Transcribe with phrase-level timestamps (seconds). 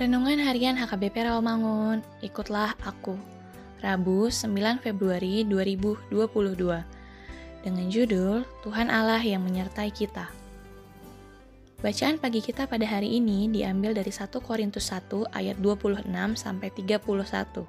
[0.00, 3.20] Renungan Harian HKBP Rawamangun, ikutlah aku.
[3.84, 6.16] Rabu 9 Februari 2022
[7.60, 10.32] dengan judul Tuhan Allah yang menyertai kita.
[11.84, 17.68] Bacaan pagi kita pada hari ini diambil dari 1 Korintus 1 ayat 26 sampai 31.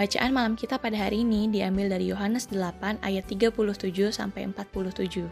[0.00, 5.28] Bacaan malam kita pada hari ini diambil dari Yohanes 8 ayat 37 sampai 47.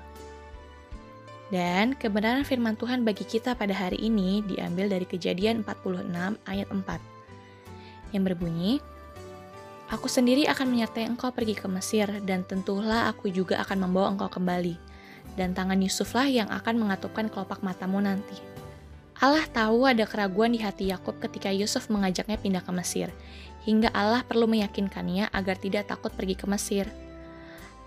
[1.55, 6.11] Dan kebenaran firman Tuhan bagi kita pada hari ini diambil dari kejadian 46
[6.51, 6.83] ayat 4
[8.11, 8.83] yang berbunyi,
[9.95, 14.27] Aku sendiri akan menyertai engkau pergi ke Mesir dan tentulah aku juga akan membawa engkau
[14.27, 14.75] kembali.
[15.39, 18.35] Dan tangan Yusuflah yang akan mengatupkan kelopak matamu nanti.
[19.23, 23.15] Allah tahu ada keraguan di hati Yakub ketika Yusuf mengajaknya pindah ke Mesir,
[23.63, 26.91] hingga Allah perlu meyakinkannya agar tidak takut pergi ke Mesir.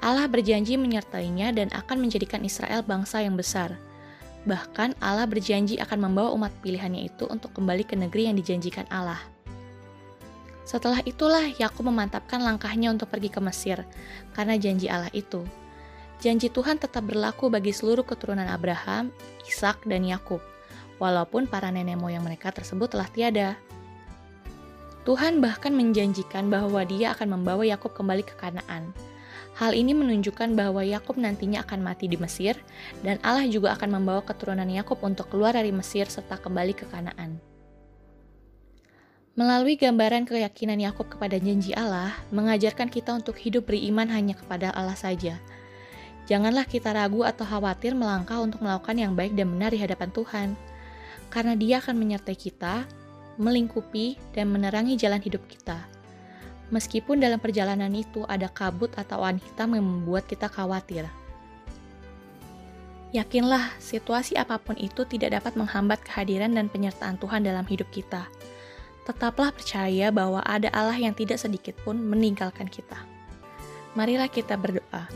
[0.02, 3.74] Allah berjanji menyertainya dan akan menjadikan Israel bangsa yang besar.
[4.48, 9.20] Bahkan Allah berjanji akan membawa umat pilihannya itu untuk kembali ke negeri yang dijanjikan Allah.
[10.68, 13.88] Setelah itulah Yakub memantapkan langkahnya untuk pergi ke Mesir,
[14.36, 15.44] karena janji Allah itu.
[16.20, 19.14] Janji Tuhan tetap berlaku bagi seluruh keturunan Abraham,
[19.48, 20.44] Ishak, dan Yakub,
[21.00, 23.50] walaupun para nenek moyang mereka tersebut telah tiada.
[25.08, 28.92] Tuhan bahkan menjanjikan bahwa Dia akan membawa Yakub kembali ke Kanaan.
[29.58, 32.54] Hal ini menunjukkan bahwa Yakub nantinya akan mati di Mesir,
[33.02, 37.42] dan Allah juga akan membawa keturunan Yakub untuk keluar dari Mesir serta kembali ke Kanaan.
[39.34, 44.98] Melalui gambaran keyakinan Yakub kepada janji Allah, mengajarkan kita untuk hidup beriman hanya kepada Allah
[44.98, 45.42] saja.
[46.30, 50.50] Janganlah kita ragu atau khawatir melangkah untuk melakukan yang baik dan benar di hadapan Tuhan,
[51.34, 52.86] karena Dia akan menyertai kita,
[53.42, 55.97] melingkupi, dan menerangi jalan hidup kita
[56.70, 61.08] meskipun dalam perjalanan itu ada kabut atau awan hitam yang membuat kita khawatir.
[63.16, 68.28] Yakinlah, situasi apa pun itu tidak dapat menghambat kehadiran dan penyertaan Tuhan dalam hidup kita.
[69.08, 73.00] Tetaplah percaya bahwa ada Allah yang tidak sedikit pun meninggalkan kita.
[73.96, 75.08] Marilah kita berdoa.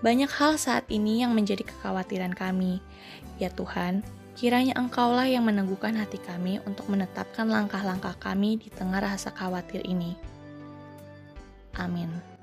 [0.00, 2.80] Banyak hal saat ini yang menjadi kekhawatiran kami.
[3.36, 4.00] Ya Tuhan,
[4.32, 10.16] kiranya Engkaulah yang meneguhkan hati kami untuk menetapkan langkah-langkah kami di tengah rasa khawatir ini.
[11.78, 12.35] Amin.